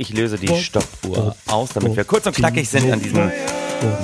[0.00, 3.30] ich löse die Stoppuhr aus, damit wir kurz und knackig sind an diesem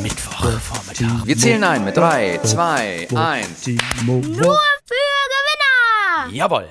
[0.03, 1.27] Mittwochvormittag.
[1.27, 3.67] Wir zählen ein mit drei, zwei, eins.
[4.05, 6.33] Nur für Gewinner!
[6.33, 6.69] Jawohl.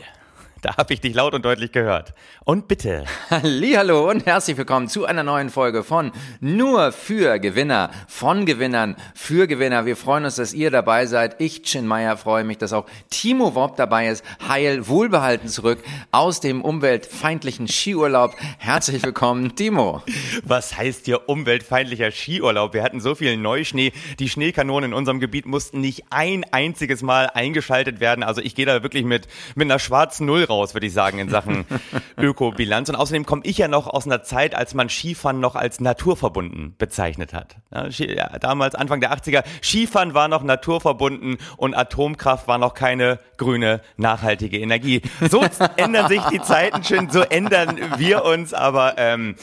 [0.65, 2.15] Da habe ich dich laut und deutlich gehört.
[2.43, 3.05] Und bitte.
[3.29, 9.45] Hallo und herzlich willkommen zu einer neuen Folge von Nur für Gewinner, von Gewinnern für
[9.45, 9.85] Gewinner.
[9.85, 11.39] Wir freuen uns, dass ihr dabei seid.
[11.39, 14.25] Ich, Chin Meyer, freue mich, dass auch Timo Wob dabei ist.
[14.47, 18.35] Heil, wohlbehalten zurück aus dem umweltfeindlichen Skiurlaub.
[18.57, 20.01] Herzlich willkommen, Timo.
[20.43, 22.73] Was heißt hier umweltfeindlicher Skiurlaub?
[22.73, 23.91] Wir hatten so viel Neuschnee.
[24.17, 28.23] Die Schneekanonen in unserem Gebiet mussten nicht ein einziges Mal eingeschaltet werden.
[28.23, 31.29] Also ich gehe da wirklich mit, mit einer schwarzen Null raus, würde ich sagen, in
[31.29, 31.65] Sachen
[32.17, 32.89] Ökobilanz.
[32.89, 36.75] Und außerdem komme ich ja noch aus einer Zeit, als man Skifahren noch als naturverbunden
[36.77, 37.55] bezeichnet hat.
[37.71, 43.81] Ja, damals, Anfang der 80er, Skifahren war noch naturverbunden und Atomkraft war noch keine grüne,
[43.97, 45.01] nachhaltige Energie.
[45.29, 45.43] So
[45.77, 49.35] ändern sich die Zeiten schön, so ändern wir uns, aber ähm,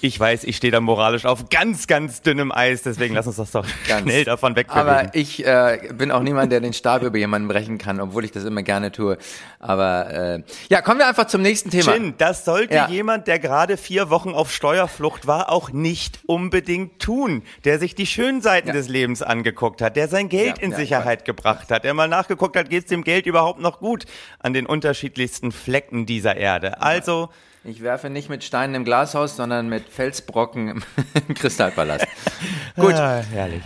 [0.00, 3.50] ich weiß, ich stehe da moralisch auf ganz, ganz dünnem Eis, deswegen lass uns das
[3.50, 4.02] doch Ganz.
[4.02, 4.88] schnell davon wegbewegen.
[4.88, 8.30] Aber ich äh, bin auch niemand, der den Stab über jemanden brechen kann, obwohl ich
[8.30, 9.18] das immer gerne tue.
[9.60, 11.92] Aber äh, ja, kommen wir einfach zum nächsten Thema.
[11.92, 12.88] Chin, das sollte Ja.
[12.88, 17.42] jemand, der gerade vier Wochen auf Steuerflucht war, auch nicht unbedingt tun.
[17.64, 18.74] Der sich die schönen Seiten Ja.
[18.74, 22.56] des Lebens angeguckt hat, der sein Geld Ja, in Sicherheit gebracht hat, der mal nachgeguckt
[22.56, 24.04] hat, geht es dem Geld überhaupt noch gut
[24.38, 26.80] an den unterschiedlichsten Flecken dieser Erde.
[26.80, 27.28] Also,
[27.64, 30.82] Ich werfe nicht mit Steinen im Glashaus, sondern mit Felsbrocken im,
[31.26, 32.06] im Kristallpalast.
[32.76, 32.94] Gut.
[32.94, 33.62] ah, herrlich.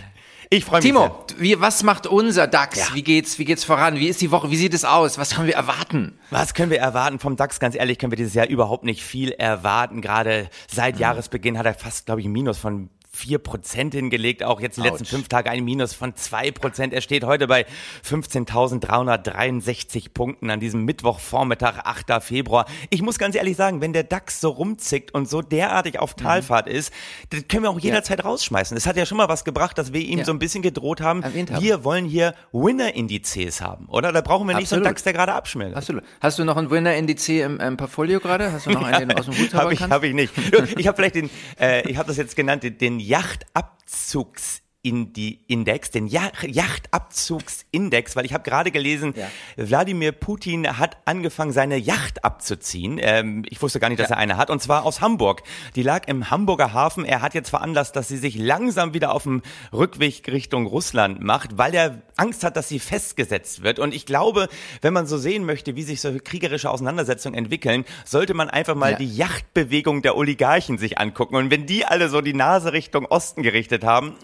[0.49, 0.91] Ich freue mich.
[0.91, 0.93] sehr.
[0.93, 2.77] Timo, wie, was macht unser DAX?
[2.79, 2.85] Ja.
[2.93, 3.95] Wie geht's, wie geht's voran?
[3.95, 4.49] Wie ist die Woche?
[4.51, 5.17] Wie sieht es aus?
[5.17, 6.17] Was können wir erwarten?
[6.29, 7.59] Was können wir erwarten vom DAX?
[7.59, 10.01] Ganz ehrlich, können wir dieses Jahr überhaupt nicht viel erwarten.
[10.01, 10.47] Gerade Mhm.
[10.75, 12.89] seit Jahresbeginn hat er fast, glaube ich, ein Minus von
[13.23, 14.43] 4% hingelegt.
[14.43, 15.09] Auch jetzt die letzten Autsch.
[15.11, 16.91] fünf Tage ein Minus von 2%.
[16.91, 17.65] Er steht heute bei
[18.07, 22.23] 15.363 Punkten an diesem Mittwochvormittag, 8.
[22.23, 22.65] Februar.
[22.89, 26.67] Ich muss ganz ehrlich sagen, wenn der DAX so rumzickt und so derartig auf Talfahrt
[26.67, 26.91] ist,
[27.29, 28.75] das können wir auch jederzeit rausschmeißen.
[28.77, 30.25] Es hat ja schon mal was gebracht, dass wir ihm Ja.
[30.25, 31.23] so ein bisschen gedroht haben.
[31.23, 31.63] Erwähnt haben.
[31.63, 34.11] Wir wollen hier Winner-Indizes haben, oder?
[34.11, 34.97] Da brauchen wir nicht so einen Absolut.
[34.97, 35.75] DAX, der gerade abschmilzt.
[35.75, 38.51] Hast du, hast du noch einen Winner-Indiz im, im Portfolio gerade?
[38.51, 39.93] Hast du noch einen, den du aus dem Hut zaubern Habe ich, kannst?
[39.93, 40.33] hab ich nicht.
[40.77, 41.29] Ich habe vielleicht den,
[41.59, 48.17] äh, ich habe das jetzt genannt, den, den Yachtabzugs in die Index, den Yacht- Yachtabzugsindex,
[48.17, 49.27] weil ich habe gerade gelesen, Ja.
[49.55, 52.99] Wladimir Putin hat angefangen, seine Yacht abzuziehen.
[53.01, 55.41] Ähm, ich wusste gar nicht, dass er eine hat, und zwar aus Hamburg.
[55.77, 57.05] Die lag im Hamburger Hafen.
[57.05, 61.57] Er hat jetzt veranlasst, dass sie sich langsam wieder auf dem Rückweg Richtung Russland macht,
[61.57, 63.79] weil er Angst hat, dass sie festgesetzt wird.
[63.79, 64.49] Und ich glaube,
[64.81, 68.91] wenn man so sehen möchte, wie sich solche kriegerische Auseinandersetzungen entwickeln, sollte man einfach mal
[68.91, 68.97] Ja.
[68.97, 71.35] die Yachtbewegung der Oligarchen sich angucken.
[71.37, 74.15] Und wenn die alle so die Nase Richtung Osten gerichtet haben,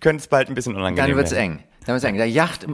[0.00, 1.10] könnte es bald ein bisschen unangenehm werden.
[1.10, 1.62] Dann wird's eng.
[1.86, 2.66] Der Yacht,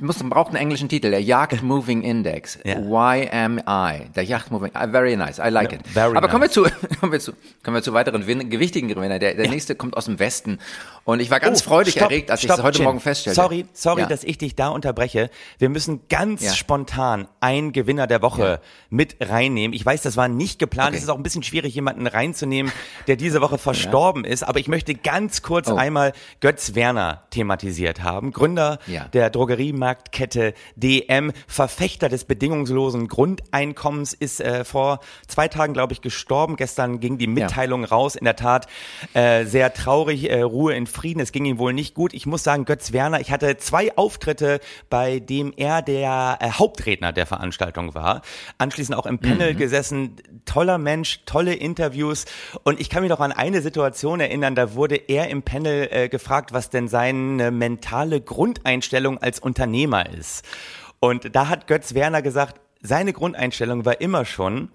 [0.00, 1.10] muss, braucht einen englischen Titel.
[1.10, 2.58] Der Yacht Moving Index.
[2.64, 2.76] Ja.
[2.78, 4.10] YMI.
[4.14, 5.38] Der Yacht Moving, ah, very nice.
[5.38, 5.78] I like Ja,
[6.08, 6.16] it.
[6.16, 6.52] Aber kommen wir nice.
[6.52, 6.62] zu,
[7.00, 7.32] kommen wir zu,
[7.64, 9.18] kommen wir zu weiteren Win gewichtigen Gewinnern.
[9.20, 10.58] Der, der nächste kommt aus dem Westen.
[11.04, 12.84] Und ich war ganz Oh, freudig stopp, erregt, als ich es heute Jim.
[12.84, 13.34] Morgen feststellte.
[13.40, 14.06] Sorry, sorry, Ja.
[14.06, 15.30] dass ich dich da unterbreche.
[15.58, 16.52] Wir müssen ganz Ja.
[16.52, 18.60] spontan einen Gewinner der Woche
[18.90, 19.74] mit reinnehmen.
[19.74, 20.90] Ich weiß, das war nicht geplant.
[20.90, 20.98] Okay.
[20.98, 22.70] Es ist auch ein bisschen schwierig, jemanden reinzunehmen,
[23.06, 24.42] der diese Woche verstorben ist.
[24.44, 25.76] Aber ich möchte ganz kurz Oh.
[25.76, 28.27] einmal Götz Werner thematisiert haben.
[28.32, 29.04] Gründer Ja.
[29.12, 36.56] der Drogeriemarktkette DM, Verfechter des bedingungslosen Grundeinkommens, ist äh, vor zwei Tagen, glaube ich, gestorben.
[36.56, 38.16] Gestern ging die Mitteilung raus.
[38.16, 38.66] In der Tat
[39.14, 41.20] äh, sehr traurig, äh, Ruhe in Frieden.
[41.20, 42.14] Es ging ihm wohl nicht gut.
[42.14, 47.12] Ich muss sagen, Götz Werner, ich hatte zwei Auftritte, bei dem er der äh, Hauptredner
[47.12, 48.22] der Veranstaltung war.
[48.58, 50.16] Anschließend auch im Panel gesessen.
[50.44, 52.24] Toller Mensch, tolle Interviews.
[52.64, 56.08] Und ich kann mich noch an eine Situation erinnern, da wurde er im Panel äh,
[56.08, 60.44] gefragt, was denn seine mentale Grundeinstellung als Unternehmer ist.
[61.00, 64.70] Und da hat Götz Werner gesagt, seine Grundeinstellung war immer schon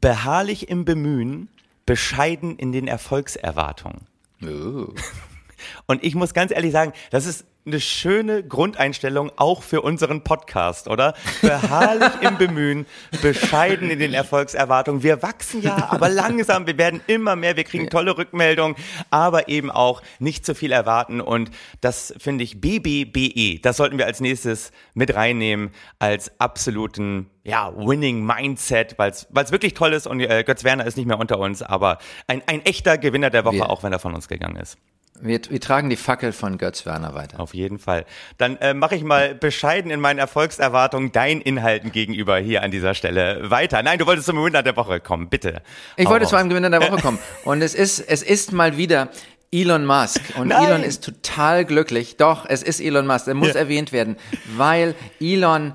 [0.00, 1.48] beharrlich im Bemühen,
[1.86, 4.06] bescheiden in den Erfolgserwartungen.
[4.42, 4.92] Oh.
[5.86, 10.88] Und ich muss ganz ehrlich sagen, das ist eine schöne Grundeinstellung auch für unseren Podcast,
[10.88, 11.14] oder?
[11.42, 12.86] Beharrlich im Bemühen,
[13.22, 15.02] bescheiden in den Erfolgserwartungen.
[15.02, 18.76] Wir wachsen ja, aber langsam, wir werden immer mehr, wir kriegen tolle Rückmeldungen,
[19.10, 21.20] aber eben auch nicht zu viel erwarten.
[21.20, 21.50] Und
[21.80, 28.24] das finde ich BBBE, das sollten wir als nächstes mit reinnehmen als absoluten ja, Winning
[28.26, 31.62] Mindset, weil es wirklich toll ist und äh, Götz Werner ist nicht mehr unter uns,
[31.62, 34.76] aber ein, ein echter Gewinner der Woche, Wir- auch wenn er von uns gegangen ist.
[35.20, 37.40] Wir, wir tragen die Fackel von Götz Werner weiter.
[37.40, 38.04] Auf jeden Fall.
[38.36, 42.94] Dann äh, mache ich mal bescheiden in meinen Erfolgserwartungen deinen Inhalten gegenüber hier an dieser
[42.94, 43.82] Stelle weiter.
[43.82, 45.62] Nein, du wolltest zum Gewinner der Woche kommen, bitte.
[45.96, 46.30] Ich Hau wollte raus.
[46.30, 47.18] zu einem Gewinner der Woche kommen.
[47.44, 49.08] Und es ist, es ist mal wieder
[49.50, 50.20] Elon Musk.
[50.38, 50.66] Und Nein.
[50.66, 52.16] Elon ist total glücklich.
[52.16, 53.26] Doch, es ist Elon Musk.
[53.28, 53.60] Er muss Ja.
[53.60, 54.16] erwähnt werden,
[54.56, 55.72] weil Elon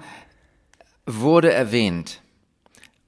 [1.05, 2.21] wurde erwähnt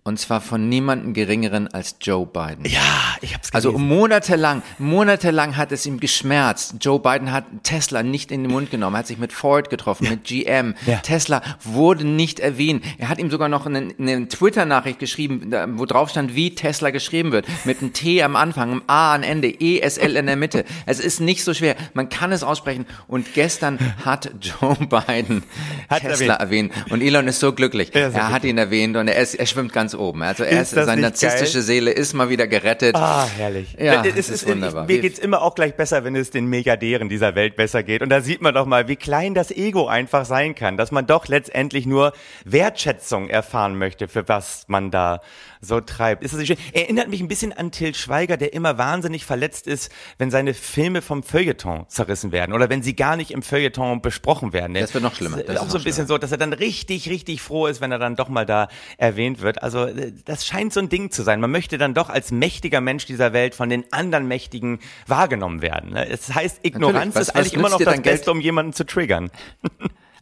[0.08, 2.64] Und zwar von niemandem geringeren als Joe Biden.
[2.66, 2.80] Ja,
[3.22, 3.70] ich hab's gelesen.
[3.70, 6.76] Also monatelang, monatelang hat es ihm geschmerzt.
[6.80, 10.24] Joe Biden hat Tesla nicht in den Mund genommen, hat sich mit Ford getroffen, mit
[10.24, 10.76] GM.
[10.86, 10.98] Ja.
[10.98, 12.86] Tesla wurde nicht erwähnt.
[13.00, 17.32] Er hat ihm sogar noch eine, eine Twitter-Nachricht geschrieben, wo drauf stand, wie Tesla geschrieben
[17.32, 17.48] wird.
[17.64, 20.66] Mit einem T am Anfang, einem A am Ende, ESL in der Mitte.
[20.86, 21.76] Es ist nicht so schwer.
[21.96, 22.86] Man kann es aussprechen.
[23.08, 25.42] Und gestern hat Joe Biden
[25.90, 26.74] Hat Tesla erwähnt.
[26.92, 27.90] Und Elon ist so glücklich.
[27.96, 30.22] Ja, so er hat ihn erwähnt und er, ist, er schwimmt ganz oben.
[30.22, 32.96] Also er Ist seine narzisstische Seele ist mal wieder gerettet.
[32.96, 33.76] Ah, herrlich.
[33.80, 34.84] Ja, es es ist, ist wunderbar.
[34.84, 38.02] Mir Wir- geht's immer auch gleich besser, wenn es den Milliardären dieser Welt besser geht.
[38.02, 41.08] Und da sieht man doch mal, wie klein das Ego einfach sein kann, dass man
[41.08, 42.14] doch letztendlich nur
[42.46, 45.22] Wertschätzung erfahren möchte, für was man da
[45.62, 46.24] so treibt.
[46.24, 46.58] Ist das nicht schön?
[46.74, 51.02] Erinnert mich ein bisschen an Till Schweiger, der immer wahnsinnig verletzt ist, wenn seine Filme
[51.02, 54.74] vom Feuilleton zerrissen werden oder wenn sie gar nicht im Feuilleton besprochen werden.
[54.76, 55.38] Das wird noch schlimmer.
[55.38, 57.92] Das ist auch so ein bisschen so, dass er dann richtig, richtig froh ist, wenn
[57.92, 58.68] er dann doch mal da
[58.98, 59.64] erwähnt wird.
[59.64, 59.85] Also
[60.26, 61.40] das scheint so ein Ding zu sein.
[61.40, 65.92] Man möchte dann doch als mächtiger Mensch dieser Welt von den anderen Mächtigen wahrgenommen werden.
[65.92, 66.08] ne?
[66.08, 68.18] Es heißt, Ignoranz Was- ist eigentlich immer noch das dein Geld?
[68.18, 69.32] Beste, um jemanden zu triggern.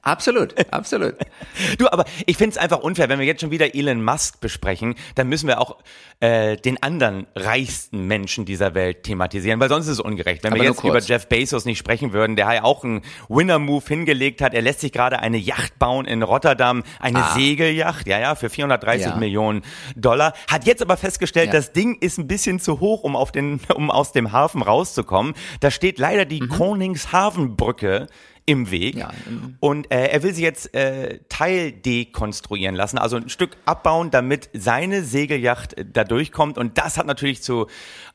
[0.03, 1.15] Absolut, absolut.
[1.77, 4.95] Du, aber ich finde es einfach unfair, wenn wir jetzt schon wieder Elon Musk besprechen,
[5.15, 5.77] dann müssen wir auch
[6.19, 10.43] äh, den anderen reichsten Menschen dieser Welt thematisieren, weil sonst ist es ungerecht.
[10.43, 11.07] Wenn Aber wir jetzt über kurz.
[11.07, 14.53] Jeff Bezos nicht sprechen würden, der ja auch einen Winner-Move hingelegt hat.
[14.53, 19.07] Er lässt sich gerade eine Yacht bauen in Rotterdam, eine Segelyacht, ja, ja, für 430
[19.07, 19.09] Ah.
[19.11, 19.15] Ja.
[19.17, 19.63] Millionen
[19.95, 20.33] Dollar.
[20.49, 21.53] Hat jetzt aber festgestellt, Ja.
[21.53, 25.33] das Ding ist ein bisschen zu hoch, um auf den, um aus dem Hafen rauszukommen.
[25.61, 28.07] Da steht leider die Koningshavenbrücke
[28.45, 28.95] im Weg.
[28.95, 29.11] Ja.
[29.59, 35.03] Und äh, er will sie jetzt äh, teildekonstruieren lassen, also ein Stück abbauen, damit seine
[35.03, 36.57] Segelyacht äh, da durchkommt.
[36.57, 37.67] Und das hat natürlich zu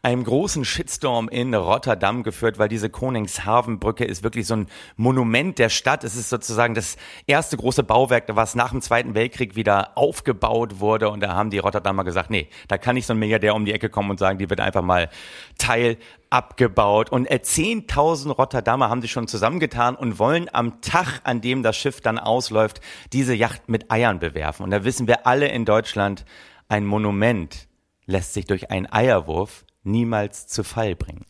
[0.03, 4.67] einem großen Shitstorm in Rotterdam geführt, weil diese Koningshavenbrücke ist wirklich so ein
[4.97, 6.05] Monument der Stadt.
[6.05, 6.97] Es ist sozusagen das
[7.27, 11.09] erste große Bauwerk, was nach dem Zweiten Weltkrieg wieder aufgebaut wurde.
[11.09, 13.73] Und da haben die Rotterdamer gesagt, nee, da kann nicht so ein Milliardär um die
[13.73, 15.09] Ecke kommen und sagen, die wird einfach mal
[15.57, 15.97] Teil
[16.31, 17.11] abgebaut.
[17.11, 21.77] Und äh, 10.000 Rotterdamer haben sich schon zusammengetan und wollen am Tag, an dem das
[21.77, 22.81] Schiff dann ausläuft,
[23.13, 24.65] diese Yacht mit Eiern bewerfen.
[24.65, 26.25] Und da wissen wir alle in Deutschland,
[26.69, 27.69] ein Monument
[28.07, 31.25] lässt sich durch einen Eierwurf niemals zu Fall bringen.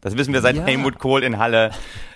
[0.00, 0.64] Das wissen wir seit Ja.
[0.64, 1.70] Helmut Kohl in Halle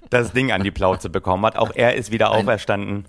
[0.09, 1.57] das Ding an die Plauze bekommen hat.
[1.57, 3.05] Auch er ist wieder auferstanden.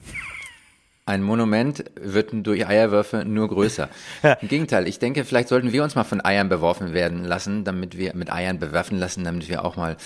[1.12, 3.90] Ein Monument wird durch Eierwürfe nur größer.
[4.42, 7.98] Im Gegenteil, ich denke, vielleicht sollten wir uns mal von Eiern beworfen werden lassen, damit
[7.98, 9.98] wir mit Eiern bewerfen lassen, damit wir auch mal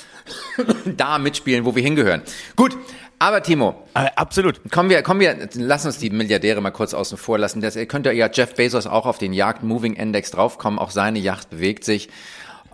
[0.97, 2.23] da mitspielen, wo wir hingehören.
[2.55, 2.75] Gut,
[3.19, 4.59] aber Timo, absolut.
[4.71, 7.61] Kommen wir, kommen wir, lass uns die Milliardäre mal kurz außen vor lassen.
[7.61, 10.79] Das ihr könnt ja Jeff Bezos auch auf den Yacht Moving Index draufkommen.
[10.79, 12.09] Auch seine Yacht bewegt sich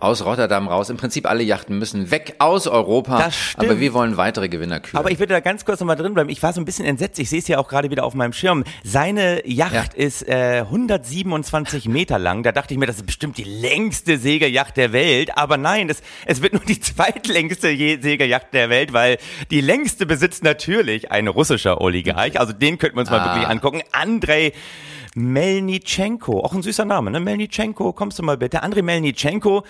[0.02, 0.90] aus Rotterdam raus.
[0.90, 3.18] Im Prinzip alle Yachten müssen weg aus Europa.
[3.18, 3.70] Das stimmt.
[3.70, 4.98] Aber wir wollen weitere Gewinner küren.
[4.98, 6.28] Aber ich würde da ganz kurz nochmal drin bleiben.
[6.30, 7.18] Ich war so ein bisschen entsetzt.
[7.18, 8.64] Ich sehe es ja auch gerade wieder auf meinem Schirm.
[8.84, 9.84] Seine Yacht Ja.
[9.94, 12.42] ist äh, 127 Meter lang.
[12.42, 15.36] Da dachte ich mir, das ist bestimmt die längste Segelyacht der Welt.
[15.36, 19.18] Aber nein, das, es wird nur die zweitlängste Segelyacht der Welt, weil
[19.50, 22.38] die längste besitzt natürlich ein russischer Oligarch.
[22.40, 23.26] Also den könnten wir uns mal Ah.
[23.34, 23.82] wirklich angucken.
[23.92, 24.52] Andrei
[25.14, 27.20] Melnitschenko, auch ein süßer Name, ne?
[27.20, 28.62] Melnitschenko, kommst du mal bitte.
[28.62, 29.64] Andrei Melnitschenko,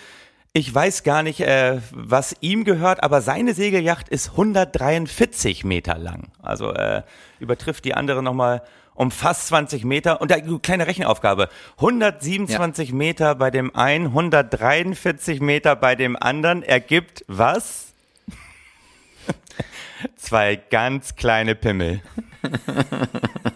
[0.52, 6.28] ich weiß gar nicht, äh, was ihm gehört, aber seine Segelyacht ist 143 Meter lang.
[6.42, 7.02] Also äh,
[7.40, 8.62] übertrifft die andere nochmal
[8.94, 10.20] um fast 20 Meter.
[10.20, 11.48] Und da kleine Rechenaufgabe.
[11.76, 17.94] 127 Meter bei dem einen, 143 Meter bei dem anderen ergibt was?
[20.16, 22.02] Zwei ganz kleine Pimmel.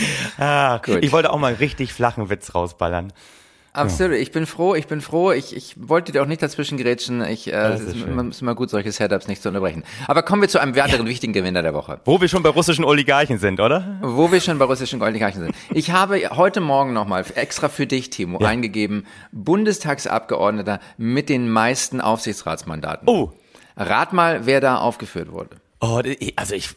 [0.38, 0.98] ah, Gut.
[1.02, 3.12] ich wollte auch mal einen richtig flachen Witz rausballern.
[3.76, 4.16] Absolut.
[4.16, 5.32] Ich bin froh, ich bin froh.
[5.32, 7.22] Ich, ich wollte dir auch nicht dazwischen grätschen.
[7.22, 9.84] Ich, äh, es ist man ist immer gut, solche Setups nicht zu unterbrechen.
[10.08, 12.00] Aber kommen wir zu einem weiteren wichtigen Gewinner der Woche.
[12.06, 13.98] Wo wir schon bei russischen Oligarchen sind, oder?
[14.00, 15.54] Wo wir schon bei russischen Goldkirchen sind.
[15.74, 23.06] Ich habe heute Morgen nochmal extra für dich, Timo, eingegeben, Bundestagsabgeordneter mit den meisten Aufsichtsratsmandaten.
[23.08, 23.32] Oh.
[23.76, 25.56] Rat mal, wer da aufgeführt wurde.
[25.78, 26.00] Oh,
[26.36, 26.70] also ich,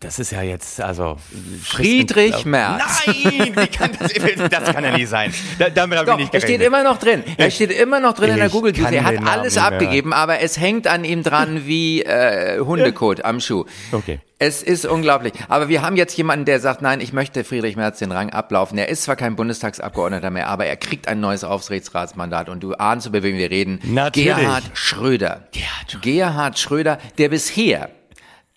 [0.00, 1.16] das ist ja jetzt, also
[1.62, 2.82] Friedrich Merz.
[3.06, 4.12] Nein, wie kann das,
[4.50, 5.32] das kann ja nicht sein.
[5.60, 6.42] Da, damit habe ich nicht er gerechnet.
[6.42, 7.22] steht immer noch drin.
[7.36, 10.40] Er steht immer noch drin in der Ich google kann Er hat alles abgegeben, aber
[10.40, 13.64] es hängt an ihm dran wie äh, Hundekot am Schuh.
[13.92, 14.18] Okay.
[14.40, 15.34] Es ist unglaublich.
[15.48, 18.76] Aber wir haben jetzt jemanden, der sagt, nein, ich möchte Friedrich Merz den Rang ablaufen.
[18.76, 22.48] Er ist zwar kein Bundestagsabgeordneter mehr, aber er kriegt ein neues Aufsichtsratsmandat.
[22.48, 23.78] Und du ahnst, über wen wir reden.
[23.84, 24.34] Natürlich.
[24.34, 25.48] Gerhard Schröder.
[25.52, 26.00] Gerhard Schröder.
[26.02, 27.90] Gerhard Schröder, der bisher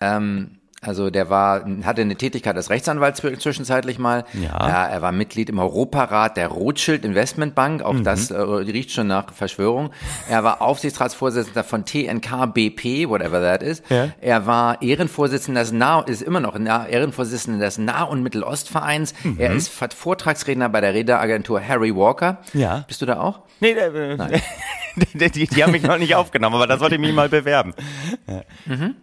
[0.03, 4.25] ähm, Also der war, hatte eine Tätigkeit als Rechtsanwalt zwischenzeitlich mal.
[4.33, 4.67] Ja.
[4.67, 7.81] ja er war Mitglied im Europarat der Rothschild Investmentbank.
[7.81, 8.03] Auch Mhm.
[8.03, 9.91] das äh, riecht schon nach Verschwörung.
[10.29, 13.81] Er war Aufsichtsratsvorsitzender von TNK BP, whatever that is.
[13.87, 14.09] Ja.
[14.19, 19.13] Er war Ehrenvorsitzender des Nah, ist immer noch Na- Ehrenvorsitzender des Nah- und Mittelostvereins.
[19.23, 19.37] Mhm.
[19.39, 22.39] Er ist Vortragsredner bei der Redeagentur Harry Walker.
[22.53, 22.83] Ja.
[22.89, 23.39] Bist du da auch?
[23.61, 24.17] Nee, äh,
[24.95, 27.73] die, die, die haben mich noch nicht aufgenommen, aber da sollte ich mich mal bewerben.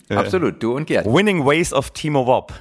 [0.08, 1.06] Absolut, du und Gerd.
[1.06, 2.52] Winning Ways of Timo Wob.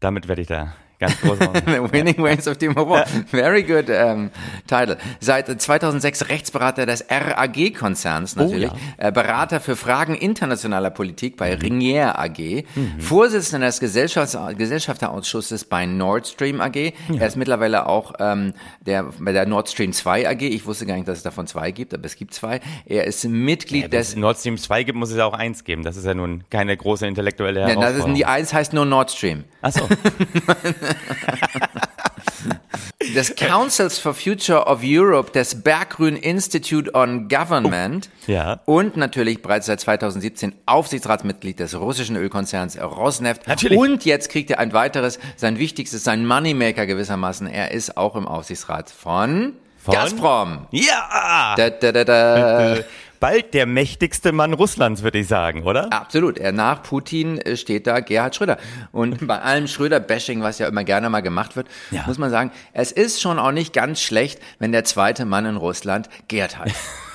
[0.00, 1.62] Damit werde ich da ganz groß machen.
[1.66, 3.06] The Winning Ways of Timo War.
[3.26, 4.30] Very good ähm,
[4.66, 4.98] title.
[5.20, 8.70] Seit 2006 Rechtsberater des RAG-Konzerns natürlich.
[8.96, 12.64] äh, Berater für Fragen internationaler Politik bei Ringier AG.
[12.98, 16.92] Vorsitzender des Gesellschafts Gesellschafterausschusses bei Nord Stream AG.
[17.18, 20.42] Er ist mittlerweile auch ähm, der, bei der Nord Stream 2 AG.
[20.42, 22.60] Ich wusste gar nicht, dass es davon zwei gibt, aber es gibt zwei.
[22.86, 24.16] Er ist Mitglied es des...
[24.16, 25.82] Nord Stream 2 gibt, muss es ja auch eins geben.
[25.82, 28.14] Das ist ja nun keine große intellektuelle Ja, das ist, Herausforderung.
[28.14, 29.44] die eins heißt nur Nord Stream.
[29.62, 29.88] Achso.
[33.14, 38.60] des Councils for Future of Europe, des Berggrün Institute on Government Ja.
[38.66, 43.46] und natürlich bereits seit 2017 Aufsichtsratsmitglied des russischen Ölkonzerns Rosneft.
[43.46, 43.78] Natürlich.
[43.78, 47.46] Und jetzt kriegt er ein weiteres, sein wichtigstes, sein Moneymaker gewissermaßen.
[47.46, 49.94] Er ist auch im Aufsichtsrat von, Von?
[49.94, 50.66] Gazprom.
[50.70, 51.54] Ja!
[51.56, 52.76] Da, da, da, da.
[53.20, 55.92] Bald der mächtigste Mann Russlands, würde ich sagen, oder?
[55.92, 56.40] Absolut.
[56.52, 58.58] Nach Putin äh, steht da Gerhard Schröder.
[58.92, 62.04] Und bei allem Schröder-Bashing, was ja immer gerne mal gemacht wird, Ja.
[62.06, 65.56] muss man sagen, es ist schon auch nicht ganz schlecht, wenn der zweite Mann in
[65.56, 66.74] Russland Gerd heißt.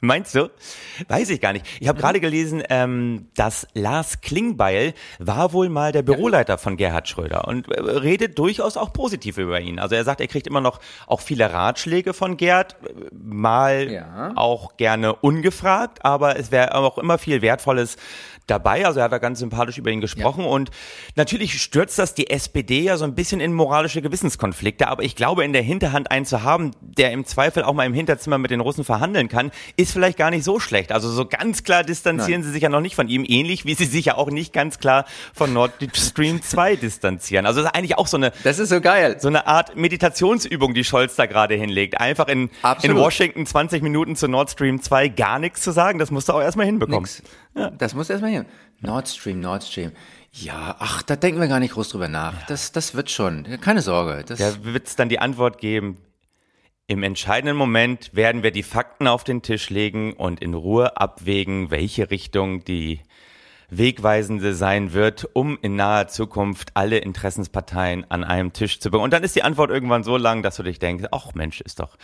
[0.10, 0.50] Meinst du?
[1.08, 1.66] Weiß ich gar nicht.
[1.78, 7.08] Ich habe gerade gelesen, ähm, dass Lars Klingbeil war wohl mal der Büroleiter von Gerhard
[7.08, 9.78] Schröder und äh, redet durchaus auch positiv über ihn.
[9.78, 14.32] Also er sagt, er kriegt immer noch auch viele Ratschläge von Gerd, äh, mal Ja.
[14.36, 17.96] auch gerne ungefragt, aber es wäre auch immer viel Wertvolles
[18.50, 18.84] dabei.
[18.86, 20.70] Also er hat da ganz sympathisch über ihn gesprochen und
[21.16, 25.44] natürlich stürzt das die SPD ja so ein bisschen in moralische Gewissenskonflikte, aber ich glaube,
[25.44, 28.60] in der Hinterhand einen zu haben, der im Zweifel auch mal im Hinterzimmer mit den
[28.60, 30.92] Russen verhandeln kann, ist vielleicht gar nicht so schlecht.
[30.92, 33.84] Also so ganz klar distanzieren sie sich ja noch nicht von ihm, ähnlich wie sie
[33.84, 35.04] sich ja auch nicht ganz klar
[35.34, 37.46] von Nord Stream 2 distanzieren.
[37.46, 39.16] Also das ist eigentlich auch so eine Das ist so geil.
[39.20, 42.00] so eine Art Meditationsübung, die Scholz da gerade hinlegt.
[42.00, 42.50] Einfach in,
[42.82, 42.96] in.
[42.96, 46.40] Washington 20 Minuten zu Nord Stream 2 gar nichts zu sagen, das musst du auch
[46.40, 47.02] erstmal hinbekommen.
[47.02, 47.22] Nix.
[47.78, 48.46] Das muss erstmal hin.
[48.80, 49.92] Nord Stream, Nord Stream.
[50.32, 52.46] Ja, ach, da denken wir gar nicht groß drüber nach.
[52.46, 53.44] Das, das wird schon.
[53.60, 54.24] Keine Sorge.
[54.24, 55.98] Das, Da wird es dann die Antwort geben,
[56.90, 61.70] im entscheidenden Moment werden wir die Fakten auf den Tisch legen und in Ruhe abwägen,
[61.70, 62.98] welche Richtung die
[63.70, 69.04] wegweisende sein wird, um in naher Zukunft alle Interessensparteien an einem Tisch zu bringen.
[69.04, 71.80] Und dann ist die Antwort irgendwann so lang, dass du dich denkst, ach Mensch, ist
[71.80, 71.96] doch,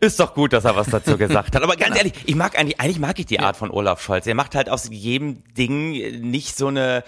[0.00, 1.62] ist doch gut, dass er was dazu gesagt hat.
[1.62, 4.26] Aber ganz ehrlich, ich mag eigentlich, eigentlich mag ich die Art von Olaf Scholz.
[4.26, 7.04] Er macht halt aus jedem Ding nicht so eine,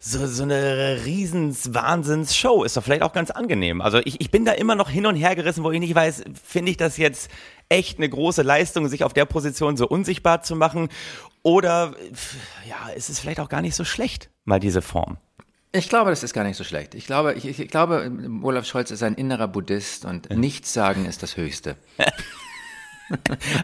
[0.00, 3.80] so, so eine riesens Wahnsinns Show ist doch vielleicht auch ganz angenehm.
[3.80, 6.22] Also ich, ich bin da immer noch hin und her gerissen, wo ich nicht weiß,
[6.44, 7.30] finde ich das jetzt
[7.68, 10.88] echt eine große Leistung, sich auf der Position so unsichtbar zu machen
[11.42, 12.36] oder pf,
[12.68, 15.18] ja, ist es vielleicht auch gar nicht so schlecht, mal diese Form.
[15.72, 16.94] Ich glaube, das ist gar nicht so schlecht.
[16.94, 18.10] Ich glaube, ich, ich glaube,
[18.42, 21.76] Olaf Scholz ist ein innerer Buddhist und nichts sagen ist das Höchste.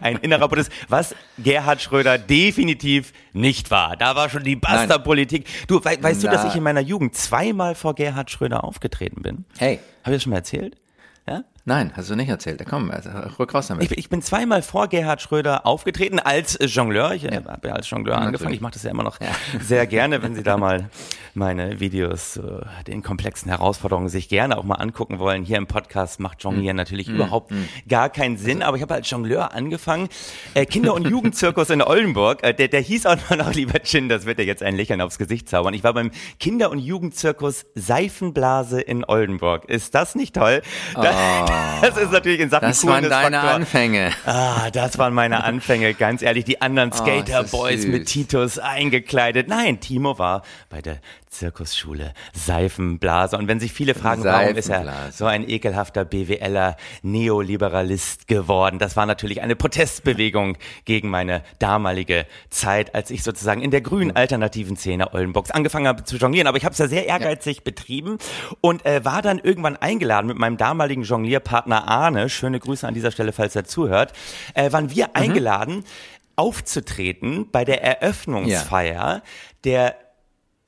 [0.01, 3.97] Ein innerer Buddhist, was Gerhard Schröder definitiv nicht war.
[3.97, 5.47] Da war schon die Basta-Politik.
[5.67, 6.49] Du, wei weißt du, dass Na.
[6.49, 9.45] ich in meiner Jugend zweimal vor Gerhard Schröder aufgetreten bin?
[9.59, 10.77] Hey, Habe ich das schon mal erzählt?
[11.29, 11.45] Ja?
[11.65, 12.65] Nein, hast du nicht erzählt.
[12.69, 13.91] Komm, also, rück raus damit.
[13.91, 17.13] Ich, ich bin zweimal vor Gerhard Schröder aufgetreten als äh, Jongleur.
[17.13, 18.33] Ich äh, habe ja als Jongleur angefangen.
[18.33, 18.57] Natürlich.
[18.57, 19.19] Ich mache das ja immer noch
[19.61, 20.89] sehr gerne, wenn Sie da mal
[21.35, 22.43] meine Videos, äh,
[22.87, 25.45] den komplexen Herausforderungen sich gerne auch mal angucken wollen.
[25.45, 27.53] Hier im Podcast macht Jonglieren natürlich überhaupt
[27.89, 30.09] gar keinen Sinn, aber ich habe als Jongleur angefangen.
[30.55, 34.27] Äh, Kinder- und Jugendzirkus in Oldenburg, äh, der, der hieß auch noch, lieber Chin, das
[34.27, 35.75] wird dir jetzt ein Lächeln aufs Gesicht zaubern.
[35.75, 39.65] Ich war beim Kinder- und Jugendzirkus Seifenblase in Oldenburg.
[39.69, 40.63] Ist das nicht toll?
[40.95, 41.15] Das,
[41.83, 43.55] das ist natürlich in Sachen das waren deine Faktor.
[43.55, 44.11] Anfänge.
[44.27, 46.45] Ah, das waren meine Anfänge, ganz ehrlich.
[46.45, 47.91] Die anderen Oh, Skaterboys süß.
[47.91, 49.49] mit Titus eingekleidet.
[49.49, 50.99] Nein, Timo war bei der
[51.35, 53.37] Zirkusschule Seifenblase.
[53.37, 58.97] Und wenn sich viele fragen, warum ist er so ein ekelhafter BWLer Neoliberalist geworden, das
[58.97, 64.77] war natürlich eine Protestbewegung gegen meine damalige Zeit, als ich sozusagen in der grünen alternativen
[64.77, 66.47] Szene Oldenburgs angefangen habe zu jonglieren.
[66.47, 68.19] Aber ich habe es ja sehr ehrgeizig betrieben
[68.61, 72.29] und äh, war dann irgendwann eingeladen mit meinem damaligen Jonglierpartner Arne.
[72.29, 74.13] Schöne Grüße an dieser Stelle, falls er zuhört.
[74.55, 75.11] Äh, waren wir Mhm.
[75.15, 75.85] eingeladen,
[76.37, 79.23] aufzutreten bei der Eröffnungsfeier
[79.65, 79.97] der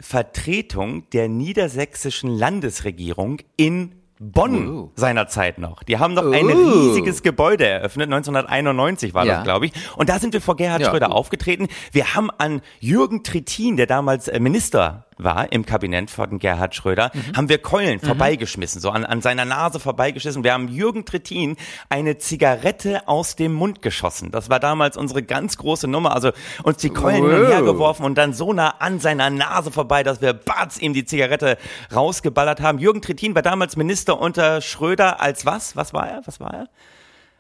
[0.01, 4.91] Vertretung der niedersächsischen Landesregierung in Bonn Uh.
[4.97, 5.83] seinerzeit noch.
[5.83, 6.89] Die haben noch ein Uh.
[6.91, 9.35] riesiges Gebäude eröffnet, 1991 war Ja.
[9.37, 9.73] das, glaube ich.
[9.97, 11.17] Und da sind wir vor Gerhard Ja, Schröder gut.
[11.17, 11.69] aufgetreten.
[11.93, 17.11] Wir haben an Jürgen Trittin, der damals äh, Minister war im Kabinett von Gerhard Schröder,
[17.13, 17.37] mhm.
[17.37, 18.07] haben wir Keulen mhm.
[18.07, 20.45] vorbeigeschmissen, so an, an seiner Nase vorbeigeschissen.
[20.45, 21.57] Wir haben Jürgen Trittin
[21.89, 24.31] eine Zigarette aus dem Mund geschossen.
[24.31, 26.15] Das war damals unsere ganz große Nummer.
[26.15, 26.33] Also
[26.63, 27.49] uns die Keulen wow.
[27.49, 31.59] hergeworfen und dann so nah an seiner Nase vorbei, dass wir batz ihm die Zigarette
[31.95, 32.79] rausgeballert haben.
[32.79, 35.77] Jürgen Trittin war damals Minister unter Schröder als was?
[35.77, 36.23] Was war er?
[36.27, 36.69] Was war er?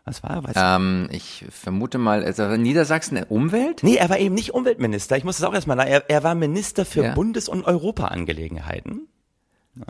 [0.07, 0.45] Was war er?
[0.45, 3.83] Weiß ähm, ich vermute mal, also Niedersachsen Umwelt?
[3.83, 5.17] Nee, er war eben nicht Umweltminister.
[5.17, 7.15] Ich muss das auch erstmal, er, er war Minister für ja.
[7.15, 9.09] Bundes- und Europaangelegenheiten.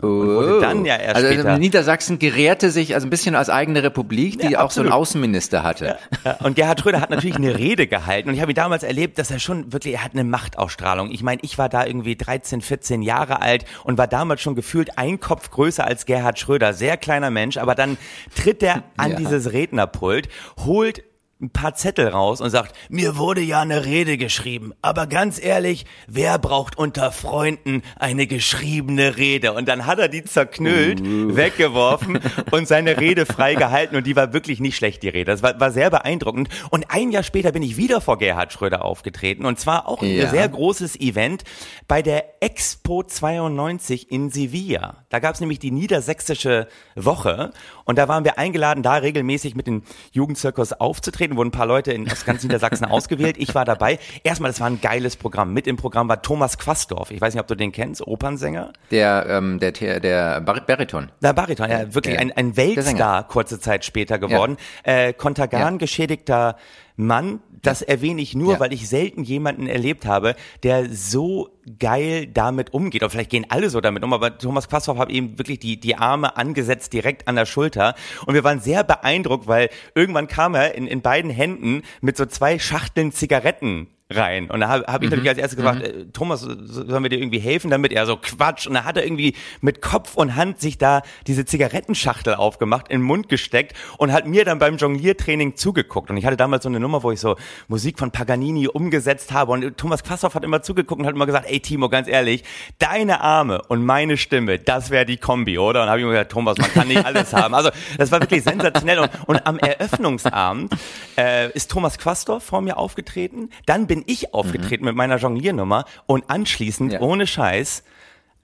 [0.01, 0.59] Oh.
[0.59, 1.57] dann ja erst also später.
[1.57, 5.63] Niedersachsen gerehrte sich also ein bisschen als eigene Republik, die ja, auch so einen Außenminister
[5.63, 5.97] hatte.
[6.25, 9.17] Ja, und Gerhard Schröder hat natürlich eine Rede gehalten und ich habe ihn damals erlebt,
[9.17, 11.09] dass er schon wirklich, er hat eine Machtausstrahlung.
[11.11, 14.97] Ich meine, ich war da irgendwie 13, 14 Jahre alt und war damals schon gefühlt
[14.97, 16.73] ein Kopf größer als Gerhard Schröder.
[16.73, 17.97] Sehr kleiner Mensch, aber dann
[18.35, 19.17] tritt er an ja.
[19.17, 20.27] dieses Rednerpult,
[20.65, 21.03] holt
[21.39, 25.85] ein paar Zettel raus und sagt, mir wurde ja eine Rede geschrieben, aber ganz ehrlich,
[26.07, 29.53] wer braucht unter Freunden eine geschriebene Rede?
[29.53, 31.35] Und dann hat er die zerknüllt, uh.
[31.35, 32.19] weggeworfen
[32.51, 35.25] und seine Rede frei gehalten und die war wirklich nicht schlecht, die Rede.
[35.25, 36.49] Das war, war sehr beeindruckend.
[36.71, 40.25] Und ein Jahr später bin ich wieder vor Gerhard Schröder aufgetreten und zwar auch ja.
[40.25, 41.43] ein sehr großes Event
[41.87, 45.05] bei der Expo 92 in Sevilla.
[45.09, 47.51] Da gab es nämlich die niedersächsische Woche
[47.85, 51.65] und da waren wir eingeladen, da regelmäßig mit dem Jugendzirkus aufzutreten aufgetreten, wurden ein paar
[51.65, 53.37] Leute in, aus ganz Niedersachsen ausgewählt.
[53.37, 53.99] Ich war dabei.
[54.23, 55.53] Erstmal, das war ein geiles Programm.
[55.53, 57.11] Mit im Programm war Thomas Quastorf.
[57.11, 58.73] Ich weiß nicht, ob du den kennst, Opernsänger.
[58.91, 61.09] Der, ähm, der, der, der Bariton.
[61.21, 62.21] Der Bariton, ja, wirklich ja.
[62.21, 64.57] ein, ein Weltstar kurze Zeit später geworden.
[64.85, 65.07] Ja.
[65.07, 65.77] Äh, Kontergan, ja.
[65.77, 66.55] geschädigter
[66.97, 68.59] Mann, das erwähne ich nur, ja.
[68.59, 71.49] weil ich selten jemanden erlebt habe, der so
[71.79, 73.03] geil damit umgeht.
[73.03, 75.95] Oder vielleicht gehen alle so damit um, aber Thomas Quasthoff hat eben wirklich die, die
[75.95, 77.95] Arme angesetzt direkt an der Schulter.
[78.25, 82.25] Und wir waren sehr beeindruckt, weil irgendwann kam er in, in beiden Händen mit so
[82.25, 84.49] zwei Schachteln Zigaretten rein.
[84.49, 85.29] Und da habe hab ich natürlich mhm.
[85.29, 86.01] als erstes gefragt, mhm.
[86.01, 87.91] äh, Thomas, sollen wir dir irgendwie helfen damit?
[87.91, 88.67] Er so, Quatsch.
[88.67, 93.01] Und da hat er irgendwie mit Kopf und Hand sich da diese Zigarettenschachtel aufgemacht, in
[93.01, 96.09] den Mund gesteckt und hat mir dann beim Jongliertraining zugeguckt.
[96.09, 97.35] Und ich hatte damals so eine Nummer, wo ich so
[97.67, 99.51] Musik von Paganini umgesetzt habe.
[99.51, 102.43] Und Thomas Quassoff hat immer zugeguckt und hat immer gesagt, ey Timo, ganz ehrlich,
[102.79, 105.83] deine Arme und meine Stimme, das wäre die Kombi, oder?
[105.83, 107.53] Und habe ich mir gesagt, Thomas, man kann nicht alles haben.
[107.53, 108.99] Also das war wirklich sensationell.
[108.99, 110.71] Und, und am Eröffnungsabend
[111.17, 113.49] äh, ist Thomas Quastorf vor mir aufgetreten.
[113.65, 114.89] Dann bin bin ich aufgetreten mhm.
[114.89, 117.01] mit meiner Jongliernummer und anschließend, ja.
[117.01, 117.83] ohne Scheiß,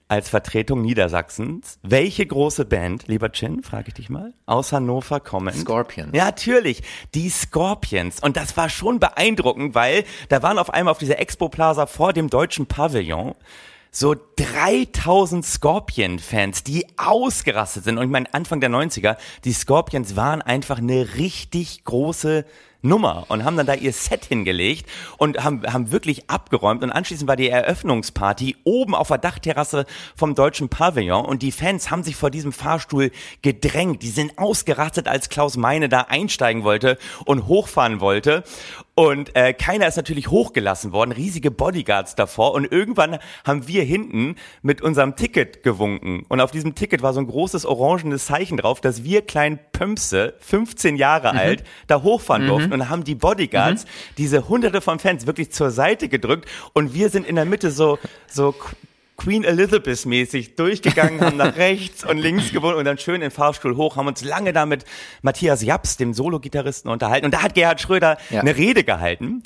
[0.08, 1.78] als Vertretung Niedersachsens.
[1.82, 5.54] Welche große Band, lieber Chin, frage ich dich mal, aus Hannover kommen?
[5.54, 6.10] Scorpions.
[6.12, 6.82] Ja, natürlich,
[7.14, 8.20] die Scorpions.
[8.20, 12.12] Und das war schon beeindruckend, weil da waren auf einmal auf dieser Expo Plaza vor
[12.12, 13.34] dem deutschen Pavillon
[13.92, 17.96] so 3000 Scorpion-Fans, die ausgerastet sind.
[17.96, 22.44] Und ich meine, Anfang der 90er, die Scorpions waren einfach eine richtig große
[22.84, 27.28] Nummer und haben dann da ihr Set hingelegt und haben, haben wirklich abgeräumt und anschließend
[27.28, 32.16] war die Eröffnungsparty oben auf der Dachterrasse vom deutschen Pavillon und die Fans haben sich
[32.16, 33.10] vor diesem Fahrstuhl
[33.42, 34.02] gedrängt.
[34.02, 38.44] Die sind ausgerastet, als Klaus Meine da einsteigen wollte und hochfahren wollte
[38.94, 42.54] und äh, keiner ist natürlich hochgelassen worden, riesige Bodyguards davor.
[42.54, 46.24] Und irgendwann haben wir hinten mit unserem Ticket gewunken.
[46.28, 50.34] Und auf diesem Ticket war so ein großes orangenes Zeichen drauf, dass wir kleinen Pömpse,
[50.38, 51.38] 15 Jahre mhm.
[51.38, 52.48] alt, da hochfahren mhm.
[52.48, 52.72] durften.
[52.72, 53.88] Und haben die Bodyguards mhm.
[54.18, 56.48] diese hunderte von Fans wirklich zur Seite gedrückt.
[56.72, 58.54] Und wir sind in der Mitte so, so
[59.16, 63.30] Queen Elizabeth mäßig durchgegangen, haben nach rechts und links gewohnt und dann schön in den
[63.30, 64.84] Fahrstuhl hoch, haben uns lange da mit
[65.22, 67.26] Matthias Japs, dem Solo-Gitarristen, unterhalten.
[67.26, 68.40] Und da hat Gerhard Schröder ja.
[68.40, 69.42] eine Rede gehalten.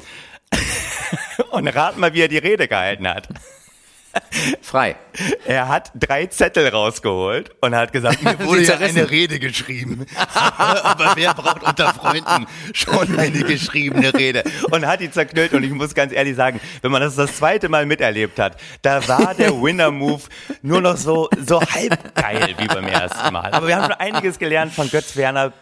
[1.50, 3.28] und rat mal, wie er die Rede gehalten hat.
[4.62, 4.96] Frei.
[5.46, 10.06] Er hat drei Zettel rausgeholt und hat gesagt, mir wurde ja eine Rede geschrieben.
[10.34, 14.44] Aber wer braucht unter Freunden schon eine geschriebene Rede?
[14.70, 17.68] Und hat die zerknüllt und ich muss ganz ehrlich sagen, wenn man das das zweite
[17.68, 20.22] Mal miterlebt hat, da war der Winner-Move
[20.62, 23.50] nur noch so, so halb geil wie beim ersten Mal.
[23.52, 25.52] Aber wir haben schon einiges gelernt von Götz Werner,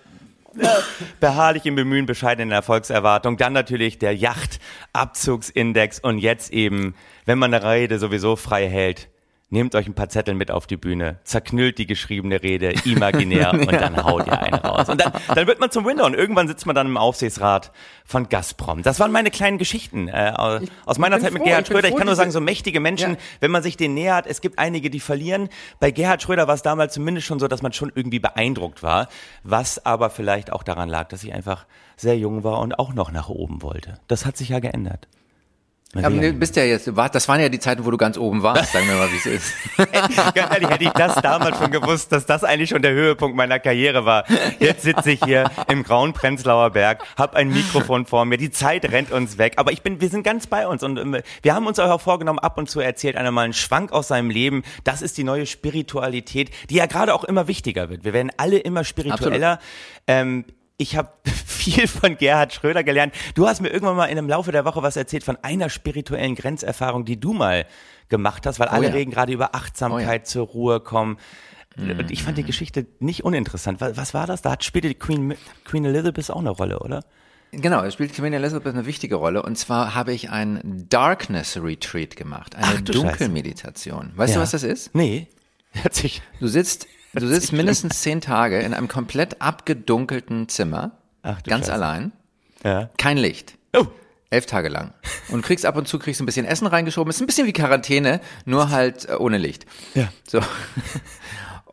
[1.20, 3.36] beharrlich im Bemühen, bescheiden in der Erfolgserwartung.
[3.36, 9.08] Dann natürlich der Yachtabzugsindex und jetzt eben, wenn man eine Rede sowieso frei hält,
[9.48, 13.72] nehmt euch ein paar Zettel mit auf die Bühne, zerknüllt die geschriebene Rede imaginär und
[13.72, 14.88] dann haut ihr einen raus.
[14.88, 17.70] Und dann, dann wird man zum Winner und irgendwann sitzt man dann im Aufsichtsrat
[18.04, 18.82] von Gazprom.
[18.82, 20.32] Das waren meine kleinen Geschichten äh,
[20.84, 21.88] aus meiner Zeit mit froh, Gerhard Schröder.
[21.88, 23.18] Ich kann nur sagen, so mächtige Menschen, ja.
[23.40, 25.48] wenn man sich denen nähert, es gibt einige, die verlieren.
[25.78, 29.08] Bei Gerhard Schröder war es damals zumindest schon so, dass man schon irgendwie beeindruckt war,
[29.44, 33.12] was aber vielleicht auch daran lag, dass ich einfach sehr jung war und auch noch
[33.12, 34.00] nach oben wollte.
[34.08, 35.08] Das hat sich ja geändert.
[36.04, 38.72] Aber du bist ja jetzt, das waren ja die Zeiten, wo du ganz oben warst,
[38.72, 39.52] sagen wir mal, wie es ist.
[40.34, 43.58] ganz ehrlich, hätte ich das damals schon gewusst, dass das eigentlich schon der Höhepunkt meiner
[43.58, 44.24] Karriere war.
[44.58, 48.90] Jetzt sitze ich hier im grauen Prenzlauer Berg, hab ein Mikrofon vor mir, die Zeit
[48.90, 51.66] rennt uns weg, aber ich bin, wir sind ganz bei uns und ähm, wir haben
[51.66, 54.62] uns auch vorgenommen, ab und zu erzählt einer mal einen Schwank aus seinem Leben.
[54.84, 58.04] Das ist die neue Spiritualität, die ja gerade auch immer wichtiger wird.
[58.04, 59.58] Wir werden alle immer spiritueller.
[60.06, 60.44] Ähm,
[60.78, 61.10] ich habe
[61.66, 63.14] viel von Gerhard Schröder gelernt.
[63.34, 66.34] Du hast mir irgendwann mal in einem Laufe der Woche was erzählt von einer spirituellen
[66.34, 67.66] Grenzerfahrung, die du mal
[68.08, 68.92] gemacht hast, weil oh alle ja.
[68.92, 70.24] reden gerade über Achtsamkeit, oh ja.
[70.24, 71.18] zur Ruhe kommen.
[71.78, 73.82] Und ich fand die Geschichte nicht uninteressant.
[73.82, 74.40] Was, war das?
[74.40, 77.04] Da spielte die Queen, Queen Elizabeth auch eine Rolle, oder?
[77.50, 79.42] Genau, es spielt Queen Elizabeth eine wichtige Rolle.
[79.42, 84.12] Und zwar habe ich ein Darkness Retreat gemacht, eine Dunkelmeditation.
[84.14, 84.36] Weißt ja.
[84.36, 84.94] du, was das ist?
[84.94, 85.28] Nee.
[86.40, 86.86] Du sitzt
[87.20, 90.92] Du sitzt mindestens zehn Tage in einem komplett abgedunkelten Zimmer,
[91.26, 91.72] Ach, ganz Scheiße.
[91.72, 92.12] allein,
[92.62, 92.88] ja.
[92.96, 93.58] kein Licht.
[93.76, 93.86] Oh.
[94.30, 94.92] Elf Tage lang.
[95.28, 97.10] Und kriegst ab und zu kriegst ein bisschen Essen reingeschoben.
[97.10, 99.66] Ist ein bisschen wie Quarantäne, nur halt äh, ohne Licht.
[99.94, 100.08] Ja.
[100.26, 100.40] So.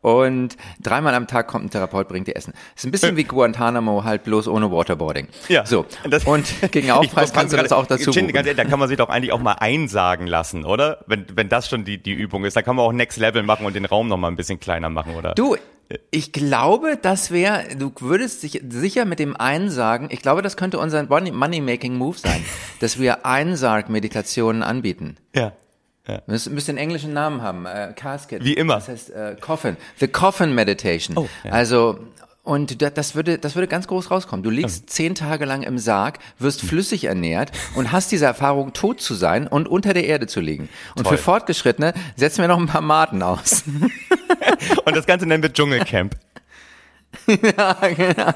[0.03, 2.53] Und dreimal am Tag kommt ein Therapeut, bringt dir Essen.
[2.75, 5.29] Ist ein bisschen wie Guantanamo, halt bloß ohne Waterboarding.
[5.47, 5.65] Ja.
[5.65, 5.85] So.
[6.09, 8.89] Das, und gegen Aufpreis kannst du das auch dazu Chin, ganz ehrlich, Da kann man
[8.89, 11.05] sich doch eigentlich auch mal einsagen lassen, oder?
[11.07, 12.57] Wenn, wenn das schon die, die Übung ist.
[12.57, 14.89] Da kann man auch Next Level machen und den Raum noch mal ein bisschen kleiner
[14.89, 15.35] machen, oder?
[15.35, 15.55] Du,
[16.11, 20.79] ich glaube, das wäre, du würdest sich sicher mit dem Einsagen, ich glaube, das könnte
[20.79, 22.43] unser Money-Making-Move sein,
[22.79, 25.17] dass wir Einsarg-Meditationen anbieten.
[25.35, 25.53] Ja.
[26.07, 26.21] Ja.
[26.27, 27.65] Müsste, müsste einen englischen Namen haben.
[27.65, 28.43] Äh, Casket.
[28.43, 28.75] Wie immer.
[28.75, 29.77] Das heißt äh, Coffin.
[29.99, 31.17] The Coffin Meditation.
[31.17, 31.51] Oh, ja.
[31.51, 31.99] Also
[32.43, 34.43] und das würde, das würde ganz groß rauskommen.
[34.43, 38.99] Du liegst zehn Tage lang im Sarg, wirst flüssig ernährt und hast diese Erfahrung, tot
[38.99, 40.67] zu sein und unter der Erde zu liegen.
[40.95, 41.15] Und Toll.
[41.15, 43.63] für Fortgeschrittene setzen wir noch ein paar Maten aus.
[44.85, 46.17] und das Ganze nennen wir Dschungelcamp.
[47.27, 48.33] ja, genau.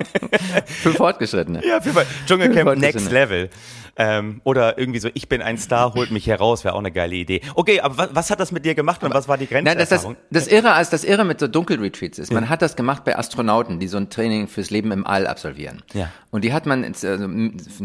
[0.66, 1.66] Für Fortgeschrittene.
[1.68, 3.50] Ja, für Dschungelcamp Next Level.
[3.98, 7.16] Ähm, oder irgendwie so, ich bin ein Star, holt mich heraus, wäre auch eine geile
[7.16, 7.42] Idee.
[7.56, 9.66] Okay, aber was, was hat das mit dir gemacht und was war die Grenze?
[9.66, 12.32] Nein, das, das, das Irre als das Irre mit so Dunkelretreats ist.
[12.32, 12.50] Man ja.
[12.50, 15.82] hat das gemacht bei Astronauten, die so ein Training fürs Leben im All absolvieren.
[15.94, 16.12] Ja.
[16.30, 17.08] Und die hat man, also,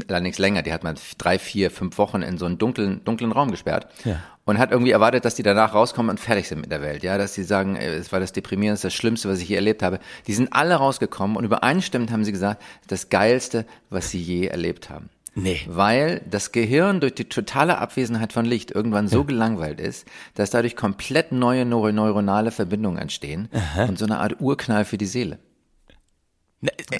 [0.09, 3.51] allerdings länger, die hat man drei, vier, fünf Wochen in so einen dunklen, dunklen Raum
[3.51, 3.87] gesperrt.
[4.05, 4.17] Ja.
[4.45, 7.05] Und hat irgendwie erwartet, dass die danach rauskommen und fertig sind mit der Welt.
[7.05, 10.01] Ja, dass sie sagen, es war das Deprimierendste, das Schlimmste, was ich je erlebt habe.
[10.27, 14.91] Die sind alle rausgekommen und übereinstimmend haben sie gesagt, das Geilste, was sie je erlebt
[14.91, 15.11] haben.
[15.35, 15.61] Nee.
[15.67, 19.25] Weil das Gehirn durch die totale Abwesenheit von Licht irgendwann so ja.
[19.25, 23.85] gelangweilt ist, dass dadurch komplett neue neuronale Verbindungen entstehen Aha.
[23.85, 25.39] und so eine Art Urknall für die Seele.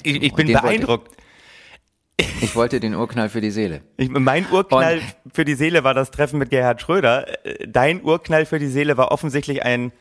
[0.03, 1.15] Ich, ich bin beeindruckt.
[2.17, 3.81] Ich, ich wollte den Urknall für die Seele.
[3.97, 7.27] Ich, mein Urknall und, für die Seele war das Treffen mit Gerhard Schröder.
[7.67, 9.91] Dein Urknall für die Seele war offensichtlich ein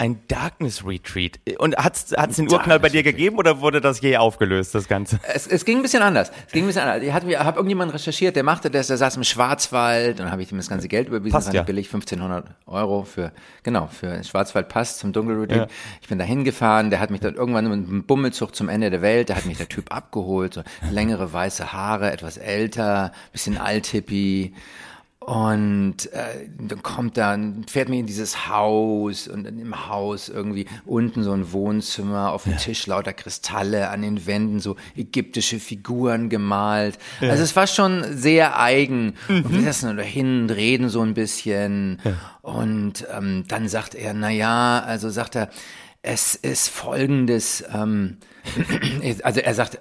[0.00, 1.38] ein Darkness Retreat.
[1.58, 5.20] Und hat es den Urknall bei dir gegeben oder wurde das je aufgelöst, das Ganze?
[5.34, 6.32] Es, es ging ein bisschen anders.
[6.46, 7.02] Es ging ein bisschen anders.
[7.02, 10.40] Ich habe hab irgendjemanden recherchiert, der machte das, der saß im Schwarzwald und dann habe
[10.42, 11.62] ich ihm das ganze Geld überwiesen, Passt, ja.
[11.62, 13.32] billig 1500 Euro für,
[13.62, 15.68] genau, für Schwarzwald Pass zum Dunkelretreat.
[15.68, 15.76] Ja.
[16.00, 19.02] Ich bin da hingefahren, der hat mich dann irgendwann mit einem Bummelzug zum Ende der
[19.02, 24.54] Welt, da hat mich der Typ abgeholt, so längere weiße Haare, etwas älter, bisschen althippie.
[25.22, 31.22] Und äh, dann kommt dann, fährt mir in dieses Haus und im Haus irgendwie unten
[31.22, 32.58] so ein Wohnzimmer, auf dem ja.
[32.58, 36.98] Tisch lauter Kristalle, an den Wänden so ägyptische Figuren gemalt.
[37.20, 37.30] Ja.
[37.30, 39.14] Also es war schon sehr eigen.
[39.28, 39.42] Mhm.
[39.44, 42.00] Und wir saßen da hin und reden so ein bisschen.
[42.02, 42.14] Ja.
[42.40, 45.50] Und ähm, dann sagt er, na ja, also sagt er,
[46.00, 48.16] es ist folgendes, ähm,
[49.22, 49.80] also er sagt,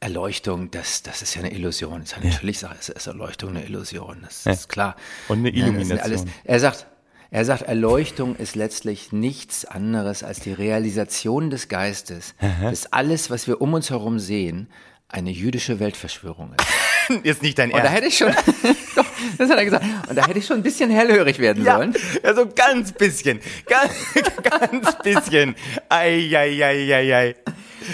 [0.00, 2.02] Erleuchtung, das, das ist ja eine Illusion.
[2.02, 2.72] Ist ja natürlich ja.
[2.72, 4.52] ist, ist Erleuchtung eine Illusion, das ja.
[4.52, 4.96] ist klar.
[5.28, 5.98] Und eine Illumination.
[5.98, 6.86] Ja, alles, er sagt,
[7.30, 12.70] er sagt, Erleuchtung ist letztlich nichts anderes als die Realisation des Geistes, Aha.
[12.70, 14.68] dass alles, was wir um uns herum sehen,
[15.08, 17.24] eine jüdische Weltverschwörung ist.
[17.24, 17.84] ist nicht dein Ernst.
[17.84, 18.32] Und da hätte ich schon,
[18.96, 19.06] doch,
[19.38, 19.84] das hat er gesagt.
[20.08, 21.94] Und da hätte ich schon ein bisschen hellhörig werden ja, sollen.
[22.22, 23.40] Ja, so ganz bisschen.
[23.66, 23.92] Ganz,
[24.42, 25.54] ganz bisschen.
[25.88, 27.34] Ei, ei, ei, ei, ei.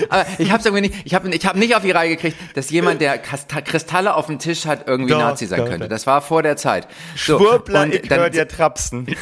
[0.08, 2.70] Aber ich habe irgendwie nicht, ich habe ich hab nicht auf die Reihe gekriegt, dass
[2.70, 5.88] jemand, der Kristalle auf dem Tisch hat, irgendwie doch, Nazi sein doch, könnte.
[5.88, 6.88] Das war vor der Zeit.
[7.16, 9.06] So, Schwurbler, ich höre dir trapsen.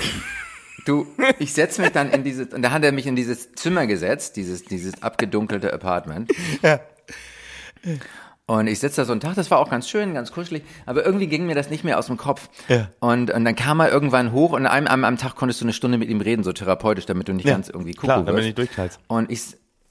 [0.86, 1.06] Du,
[1.38, 4.36] ich setze mich dann in dieses, und da hat er mich in dieses Zimmer gesetzt,
[4.36, 6.32] dieses, dieses abgedunkelte Apartment.
[6.62, 6.80] Ja.
[8.46, 11.06] Und ich sitze da so einen Tag, das war auch ganz schön, ganz kuschelig, aber
[11.06, 12.48] irgendwie ging mir das nicht mehr aus dem Kopf.
[12.66, 12.88] Ja.
[12.98, 15.66] Und, und dann kam er irgendwann hoch und an einem, einem, einem Tag konntest du
[15.66, 18.24] eine Stunde mit ihm reden, so therapeutisch, damit du nicht ja, ganz irgendwie gucken klar,
[18.24, 18.98] damit du nicht durchknallst.
[19.06, 19.40] Und ich,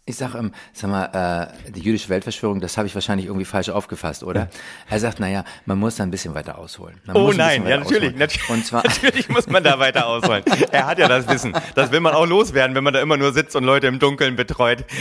[0.10, 3.70] ich sag, ähm, sag mal, äh, die jüdische Weltverschwörung, das habe ich wahrscheinlich irgendwie falsch
[3.70, 4.42] aufgefasst, oder?
[4.42, 4.48] Ja.
[4.90, 7.00] Er sagt, naja, man muss da ein bisschen weiter ausholen.
[7.06, 10.44] Man oh nein, ja natürlich, natürlich, und zwar natürlich muss man da weiter ausholen.
[10.72, 11.54] er hat ja das Wissen.
[11.76, 14.36] Das will man auch loswerden, wenn man da immer nur sitzt und Leute im Dunkeln
[14.36, 14.86] betreut.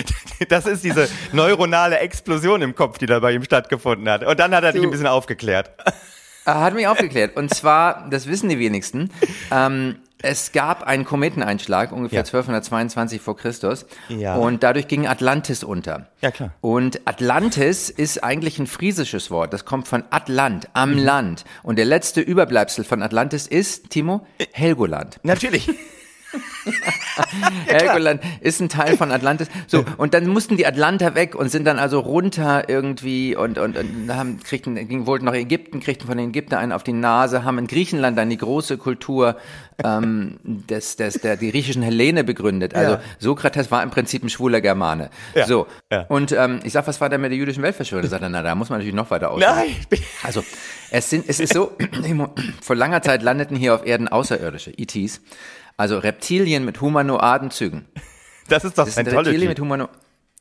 [0.49, 4.25] Das ist diese neuronale Explosion im Kopf, die da bei ihm stattgefunden hat.
[4.25, 5.71] Und dann hat er dich ein bisschen aufgeklärt.
[6.47, 7.37] Hat mich aufgeklärt.
[7.37, 9.11] Und zwar, das wissen die wenigsten,
[9.51, 12.25] ähm, es gab einen Kometeneinschlag, ungefähr Ja.
[12.25, 13.87] 1222 vor Christus.
[14.09, 14.35] Ja.
[14.37, 16.09] Und dadurch ging Atlantis unter.
[16.21, 16.51] Ja, klar.
[16.61, 19.53] Und Atlantis ist eigentlich ein friesisches Wort.
[19.53, 20.99] Das kommt von Atlant, am Mhm.
[21.05, 21.45] Land.
[21.63, 25.19] Und der letzte Überbleibsel von Atlantis ist, Timo, Helgoland.
[25.23, 25.69] Natürlich.
[27.67, 29.49] Helgoland ist ein Teil von Atlantis.
[29.67, 33.77] So, und dann mussten die Atlanter weg und sind dann also runter irgendwie und, und,
[33.77, 37.45] und haben, kriegten, ging, wollten nach Ägypten, kriegten von den Ägyptern einen auf die Nase,
[37.45, 39.37] haben in Griechenland dann die große Kultur
[39.85, 42.75] ähm, des, des, der, die griechischen Hellene begründet.
[42.75, 43.01] Also Ja.
[43.19, 45.11] Sokrates war im Prinzip ein schwuler Germane.
[45.35, 45.47] Ja.
[45.47, 45.67] So.
[45.91, 46.03] Ja.
[46.09, 48.03] Und ähm, ich sag, was war denn mit der jüdischen Weltverschwörung?
[48.03, 49.41] Da sagt er, na, da muss man natürlich noch weiter aus.
[49.41, 49.77] Nein.
[50.23, 50.45] Also,
[50.91, 51.73] es, sind, es ist so,
[52.63, 55.21] vor langer Zeit landeten hier auf Erden Außerirdische, ETs,
[55.79, 57.87] also Reptilien mit humanoiden Zügen.
[58.49, 59.29] Das ist doch Das Scientology.
[59.31, 59.89] Reptilien mit humano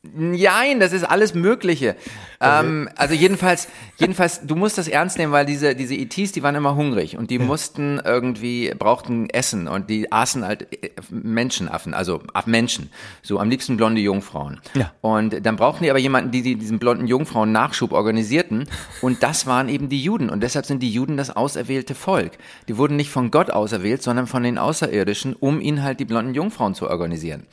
[0.02, 1.96] Nein, das ist alles Mögliche.
[2.40, 6.54] Ähm, also jedenfalls, jedenfalls, du musst das ernst nehmen, weil diese, diese ETs, die waren
[6.54, 12.22] immer hungrig und die mussten irgendwie, brauchten Essen und die aßen halt äh, Menschenaffen, also
[12.46, 12.90] Menschen.
[13.22, 14.60] So am liebsten blonde Jungfrauen.
[14.74, 14.92] Ja.
[15.00, 18.68] Und dann brauchten die aber jemanden, die, die diesen blonden Jungfrauen Nachschub organisierten.
[19.02, 20.30] Und das waren eben die Juden.
[20.30, 22.38] Und deshalb sind die Juden das auserwählte Volk.
[22.68, 26.34] Die wurden nicht von Gott auserwählt, sondern von den Außerirdischen, um ihnen halt die blonden
[26.34, 27.46] Jungfrauen zu organisieren.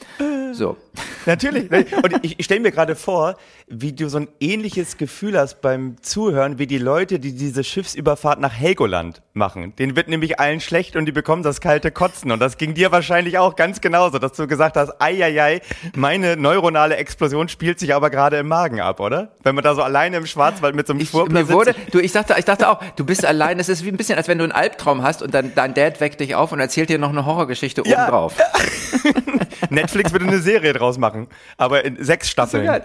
[0.53, 0.77] So.
[1.25, 1.71] Natürlich.
[1.71, 3.36] Und ich, ich stelle mir gerade vor,
[3.67, 8.39] wie du so ein ähnliches Gefühl hast beim Zuhören, wie die Leute, die diese Schiffsüberfahrt
[8.39, 9.75] nach Helgoland machen.
[9.77, 12.31] Denen wird nämlich allen schlecht und die bekommen das kalte Kotzen.
[12.31, 15.62] Und das ging dir wahrscheinlich auch ganz genauso, dass du gesagt hast, ei, ei, ei,
[15.95, 19.31] meine neuronale Explosion spielt sich aber gerade im Magen ab, oder?
[19.43, 21.93] Wenn man da so alleine im Schwarzwald mit so einem Ich, Schwurbler mir wurde, sitzt.
[21.95, 23.58] du, ich dachte, ich dachte auch, du bist allein.
[23.58, 25.99] Das ist wie ein bisschen, als wenn du einen Albtraum hast und dann dein Dad
[26.01, 28.03] weckt dich auf und erzählt dir noch eine Horrorgeschichte Ja.
[28.03, 28.36] obendrauf.
[29.69, 31.27] Netflix würde eine Serie draus machen,
[31.58, 32.65] aber in sechs Staffeln.
[32.65, 32.84] geil.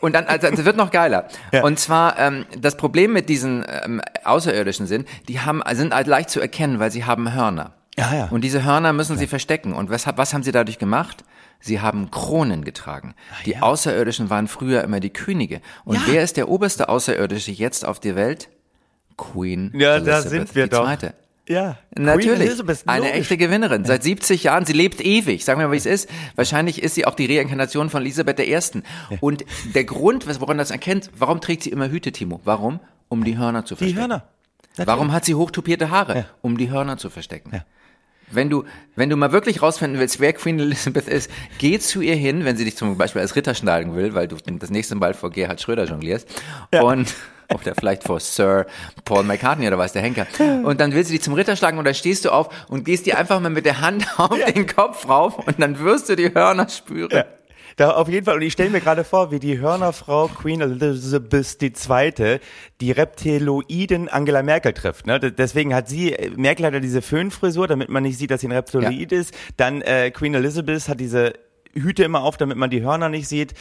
[0.00, 1.26] Und dann, also, es wird noch geiler.
[1.52, 1.64] Ja.
[1.64, 6.30] Und zwar, ähm, das Problem mit diesen ähm, Außerirdischen sind, die haben, sind halt leicht
[6.30, 7.72] zu erkennen, weil sie haben Hörner.
[7.98, 8.28] Ja, ja.
[8.30, 9.72] Und diese Hörner müssen sie verstecken.
[9.72, 11.24] Und was, was haben sie dadurch gemacht?
[11.60, 13.14] Sie haben Kronen getragen.
[13.46, 15.62] Die Außerirdischen waren früher immer die Könige.
[15.84, 18.50] Und wer ist der oberste Außerirdische jetzt auf der Welt?
[19.16, 20.84] Queen Ja, da Elizabeth sind wir die doch.
[20.84, 21.14] Zweite.
[21.48, 21.78] Ja.
[21.96, 22.40] Natürlich.
[22.40, 23.84] Elizabeth, eine echte Gewinnerin.
[23.84, 24.66] Seit 70 Jahren.
[24.66, 25.44] Sie lebt ewig.
[25.44, 26.08] Sagen wir mal, wie es ist.
[26.34, 28.58] Wahrscheinlich ist sie auch die Reinkarnation von Elisabeth I.
[29.20, 32.40] Und der Grund, was- woran das erkennt, warum trägt sie immer Hüte, Timo?
[32.44, 32.80] Warum?
[33.08, 34.00] Um die Hörner zu Die verstecken.
[34.00, 34.28] Hörner.
[34.84, 36.26] Warum hat sie hochtupierte Haare?
[36.42, 37.62] Um die Hörner zu verstecken.
[38.28, 38.64] Wenn du,
[38.96, 42.56] wenn du mal wirklich rausfinden willst, wer Queen Elizabeth ist, geh zu ihr hin, wenn
[42.56, 45.60] sie dich zum Beispiel als Ritter schnallen will, weil du das nächste Mal vor Gerhard
[45.60, 46.26] Schröder jonglierst.
[46.82, 47.14] Und,
[47.52, 48.66] oder vielleicht vor Sir
[49.04, 50.26] Paul McCartney oder was, der Henker.
[50.64, 53.06] Und dann will sie dich zum Ritter schlagen und dann stehst du auf und gehst
[53.06, 56.34] dir einfach mal mit der Hand auf den Kopf rauf und dann wirst du die
[56.34, 57.24] Hörner spüren.
[57.76, 61.62] Da auf jeden Fall, und ich stelle mir gerade vor, wie die Hörnerfrau Queen Elizabeth
[61.62, 62.40] II.
[62.80, 65.06] die Reptiloiden Angela Merkel trifft.
[65.06, 65.20] Ne?
[65.20, 68.48] Deswegen hat sie, äh, Merkel hat ja diese Föhnfrisur, damit man nicht sieht, dass sie
[68.48, 69.34] ein Reptiloid ist.
[69.58, 71.34] Dann äh, Queen Elizabeth hat diese
[71.74, 73.52] Hüte immer auf, damit man die Hörner nicht sieht.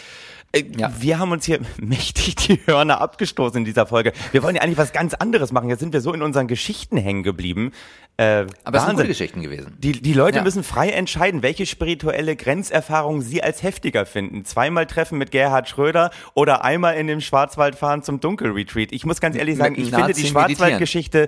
[0.51, 0.91] Äh, Ja.
[0.99, 4.13] Wir haben uns hier mächtig die Hörner abgestoßen in dieser Folge.
[4.31, 5.69] Wir wollen ja eigentlich was ganz anderes machen.
[5.69, 7.71] Jetzt sind wir so in unseren Geschichten hängen geblieben.
[8.17, 9.07] Äh, Aber es sind gute.
[9.09, 9.73] Geschichten gewesen.
[9.77, 10.43] Die, die Leute Ja.
[10.43, 14.45] müssen frei entscheiden, welche spirituelle Grenzerfahrung sie als heftiger finden.
[14.45, 18.93] Zweimal treffen mit Gerhard Schröder oder einmal in dem Schwarzwald fahren zum Dunkelretreat.
[18.93, 21.27] Ich muss ganz ehrlich sagen, ich einem finde die Nazi Schwarzwaldgeschichte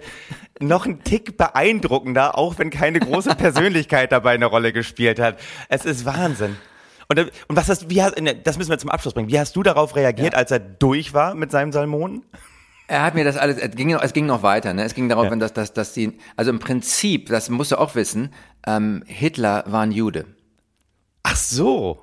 [0.62, 5.38] noch einen Tick beeindruckender, auch wenn keine große Persönlichkeit dabei eine Rolle gespielt hat.
[5.68, 6.56] Es ist Wahnsinn.
[7.10, 9.30] Und, und was hast, wie hast, ne, das müssen wir zum Abschluss bringen.
[9.30, 12.24] Wie hast du darauf reagiert, als er durch war mit seinem Salmon?
[12.90, 14.84] Er hat mir das alles, es ging, noch- es ging noch weiter, ne?
[14.84, 15.36] Es ging darauf, Ja.
[15.36, 18.34] dass, dass, dass die, also im Prinzip, das musst du auch wissen,
[18.66, 20.26] ähm, Hitler war ein Jude.
[21.24, 22.00] Ach so.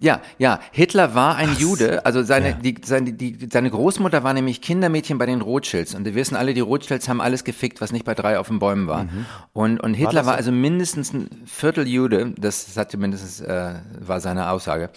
[0.00, 4.60] Ja, ja, Hitler war ein Jude, also seine, die, seine, die, seine Großmutter war nämlich
[4.60, 8.04] Kindermädchen bei den Rothschilds und wir wissen alle, die Rothschilds haben alles gefickt, was nicht
[8.04, 9.06] bei drei auf den Bäumen war.
[9.54, 10.38] Und, und Hitler war, so?
[10.38, 14.90] also mindestens ein Viertel Jude, das hat mindestens, äh, war seine Aussage.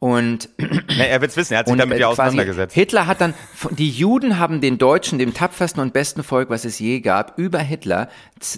[0.00, 2.74] Und Na, er wird's wissen, er hat sich damit ja äh, auseinandergesetzt.
[2.74, 3.34] Hitler hat dann,
[3.72, 7.58] die Juden haben den Deutschen, dem tapfersten und besten Volk, was es je gab, über
[7.58, 8.08] Hitler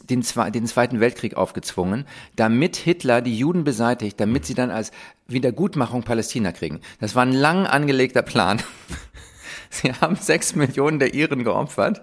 [0.08, 0.24] den,
[0.54, 4.92] den Zweiten Weltkrieg aufgezwungen, damit Hitler die Juden beseitigt, damit sie dann als
[5.26, 6.80] Wiedergutmachung Palästina kriegen.
[7.00, 8.62] Das war ein lang angelegter Plan.
[9.72, 12.02] Sie haben sechs Millionen der Iren geopfert,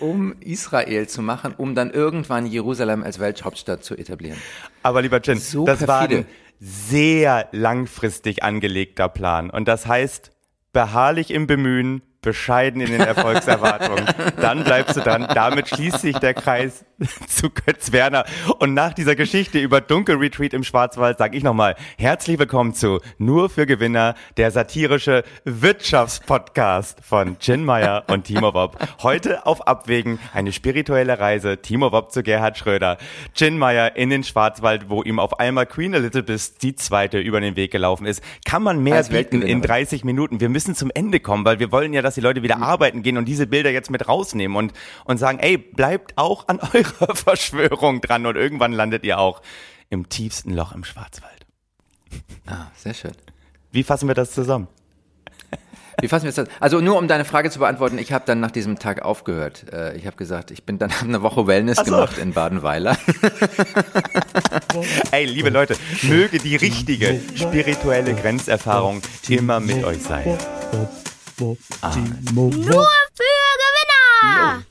[0.00, 4.38] um Israel zu machen, um dann irgendwann Jerusalem als Welthauptstadt zu etablieren.
[4.82, 6.20] Aber lieber Jin, So das war perfide.
[6.20, 6.26] ein
[6.58, 9.50] sehr langfristig angelegter Plan.
[9.50, 10.30] Und das heißt,
[10.72, 14.06] beharrlich im Bemühen, bescheiden in den Erfolgserwartungen.
[14.40, 15.26] dann bleibst du dran.
[15.34, 16.84] Damit schließt sich der Kreis
[17.26, 18.24] zu Götz Werner.
[18.60, 23.50] Und nach dieser Geschichte über Dunkelretreat im Schwarzwald sage ich nochmal herzlich willkommen zu Nur
[23.50, 28.78] für Gewinner, der satirische Wirtschaftspodcast von Chin Meyer und Timo Wob.
[29.02, 31.58] Heute auf Abwägen eine spirituelle Reise.
[31.60, 32.98] Timo Wob zu Gerhard Schröder.
[33.34, 37.56] Chin Meyer in den Schwarzwald, wo ihm auf einmal Queen Elizabeth die zweite über den
[37.56, 38.22] Weg gelaufen ist.
[38.44, 40.40] Kann man mehr bieten in 30 Minuten?
[40.40, 42.62] Wir müssen zum Ende kommen, weil wir wollen ja, dass die Leute wieder mhm.
[42.62, 44.72] arbeiten gehen und diese Bilder jetzt mit rausnehmen und,
[45.04, 49.40] und sagen, ey, bleibt auch an eurer Verschwörung dran und irgendwann landet ihr auch
[49.88, 51.46] im tiefsten Loch im Schwarzwald.
[52.46, 53.12] Ah, sehr schön.
[53.70, 54.68] Wie fassen wir das zusammen?
[56.00, 56.48] Wie fassen wir das?
[56.60, 59.72] Also nur um deine Frage zu beantworten, ich habe dann nach diesem Tag aufgehört.
[59.72, 61.84] Äh, ich habe gesagt, ich bin dann eine Woche Wellness so.
[61.84, 62.96] gemacht in Badenweiler.
[65.12, 70.38] Ey, liebe Leute, möge die richtige spirituelle Grenzerfahrung immer mit euch sein.
[71.42, 71.90] 뭐, 아.
[71.90, 72.00] 네.
[72.32, 72.50] 뭐, 뭐.
[72.50, 72.84] 누워
[73.16, 74.64] 부여가 왜나?